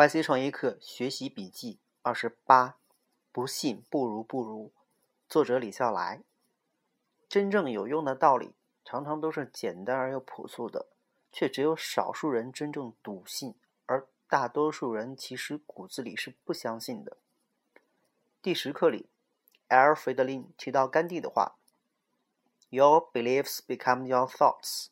[0.00, 2.78] YC 创业课学习笔记二十八，
[3.30, 4.72] 不信不如不如。
[5.28, 6.22] 作者李笑来。
[7.28, 10.86] 真正有用的道理，常常都是简单而又朴素的，
[11.30, 17.18] 却只有少数人真正笃信，而大多数人其实骨子里是不相信的。
[18.40, 19.10] 第十课里，
[19.68, 21.58] 埃尔弗德林提到甘地的话
[22.70, 24.86] ：“Your beliefs become your thoughts,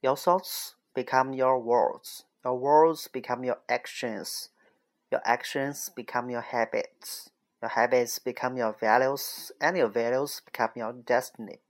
[0.00, 4.48] your thoughts become your words.” Your words become your actions.
[5.10, 7.28] Your actions become your habits.
[7.60, 11.60] Your habits become your values, and your values become your destiny.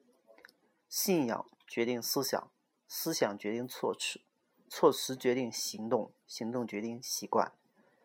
[0.88, 2.50] 信仰决定思想，
[2.88, 4.20] 思想决定措辞，
[4.68, 7.52] 措辞决定行动，行动决定习惯，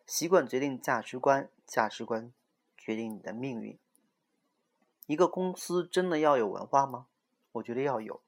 [0.06, 2.32] 习惯决定价值观，价值观
[2.76, 3.78] 决定你的命运。
[5.06, 7.06] 一个公司真的要有文化吗？
[7.52, 8.20] 我觉得要有。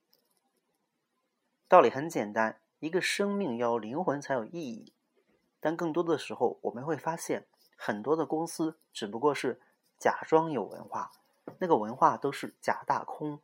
[1.68, 2.60] 道理很简单。
[2.80, 4.94] 一个生命要灵魂才有意义，
[5.60, 9.60] 但更多的时候，我们会发现很多的公司只不过是
[9.98, 11.12] 假装有文化，
[11.58, 13.40] 那个文化都是假大空。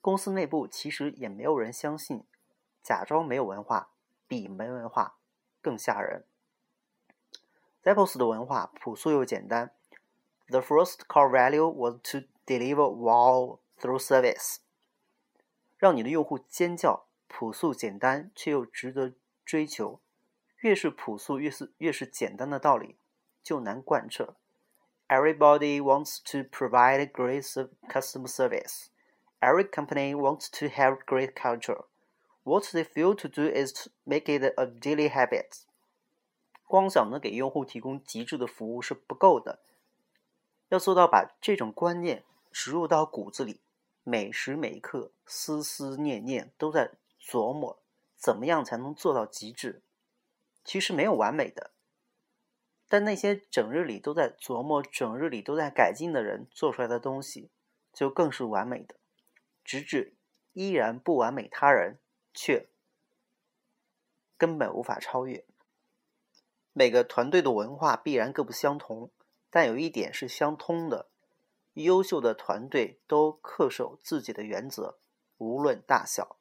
[0.00, 2.24] 公司内部其实也没有人相信，
[2.82, 3.92] 假装没有文化
[4.26, 5.18] 比没文化
[5.62, 6.26] 更吓人。
[7.84, 9.72] Zappos 的文化朴素又简单
[10.48, 14.56] ，The first core value was to deliver wow through service，
[15.78, 17.06] 让你的用户尖叫。
[17.36, 19.12] 朴素简单却又值得
[19.44, 20.00] 追求，
[20.58, 22.96] 越是朴素越是越是简单的道理
[23.42, 24.36] 就难贯彻。
[25.08, 27.42] Everybody wants to provide great
[27.88, 28.86] customer service.
[29.40, 31.86] Every company wants to have great culture.
[32.44, 35.62] What they fail to do is to make it a daily habit.
[36.68, 39.58] 光想着给用户提供极致的服务是不够的，
[40.68, 43.60] 要做到把这种观念植入到骨子里，
[44.04, 46.92] 每时每刻思思念念都在。
[47.24, 47.82] 琢磨
[48.16, 49.82] 怎么样才能做到极致？
[50.62, 51.70] 其实没有完美的，
[52.86, 57.50] 但那些整日里都在琢磨、整日里都在改进的人做出来的东西，
[57.92, 58.96] 就更是完美的。
[59.64, 60.14] 直至
[60.52, 61.98] 依然不完美，他人
[62.34, 62.68] 却
[64.36, 65.46] 根本无法超越。
[66.74, 69.10] 每个团队的文化必然各不相同，
[69.48, 71.08] 但有一点是相通的：
[71.74, 74.98] 优秀的团队都恪守自己的原则，
[75.38, 76.36] 无论大小。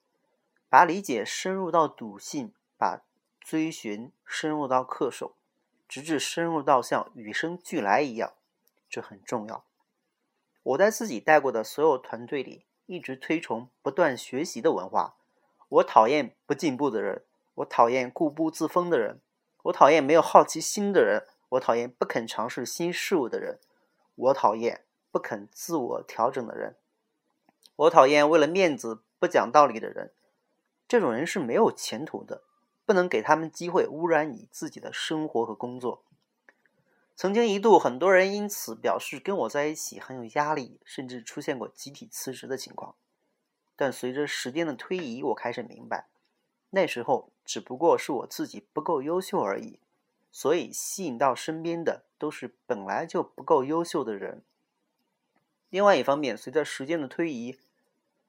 [0.73, 3.03] 把理解深入到笃信，把
[3.39, 5.35] 追寻深入到恪守，
[5.88, 8.34] 直至深入到像与生俱来一样，
[8.89, 9.66] 这很重要。
[10.63, 15.16] 我在自己带过的所有团队里，一直推崇不断学习的文化。
[15.69, 17.23] 我讨厌不进步的人，
[17.53, 19.22] 我讨厌固步自封的人，
[19.66, 23.59] 我讨厌没有好奇心的人，我讨厌不肯尝试新事物的人，
[24.16, 26.78] 我讨厌不肯自我调整的人，
[27.75, 30.11] 我讨厌为了面子不讲道理的人。
[30.88, 32.44] 这种人是没有前途的，
[32.85, 36.03] 不能给他们机会污染你自己的生活和工作。
[37.16, 42.95] 曾经一度，很多人因此表示跟我在一起很有压力，甚至出现过集体辞职的情况。
[43.75, 46.07] 但随着时间的推移，我开始明白，
[46.72, 49.79] 那时候只不过是我自己不够优秀而已。
[50.31, 54.41] 所以吸引到身边的都是本来就不够优秀的人。
[55.69, 57.59] 另外一方面，随着时间的推移，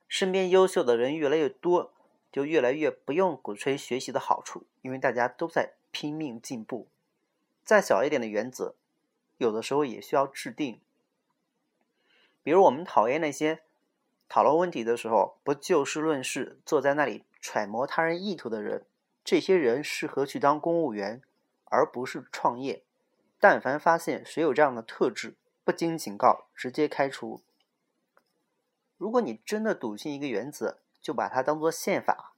[0.06, 1.93] 身边优秀的人越来越多。
[2.34, 6.88] 就越来越不用鼓吹学习的好处，因为大家都在拼命进步。
[7.64, 8.74] 再小一点的原则，
[9.38, 10.80] 有的时候也需要制定。
[12.42, 13.60] 比如，我们讨厌那些
[14.28, 18.84] 讨论问题的时候不就事论事，坐在那里揣摩他人意图的人。
[19.24, 21.22] 这些人适合去当公务员，
[21.66, 22.82] 而不是创业。
[23.38, 27.40] 但凡发现谁有这样的特质，不经警告直接开除。
[28.98, 32.32] 如果你真的笃信一个原则，就把它当做宪法，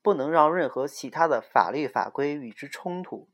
[0.00, 3.26] 不能让任何其他的法律法规与之冲突，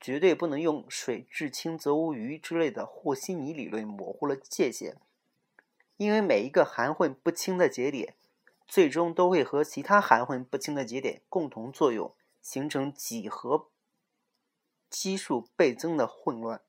[0.00, 4.96] 绝对不能用“水至清则无鱼”之类的和稀泥理论模糊了界限，
[5.98, 8.14] 因为每一个含混不清的节点，
[8.66, 13.68] 最终都会和其他含混不清的节点共同作用，形成几何
[14.88, 16.62] 基数倍增的混乱。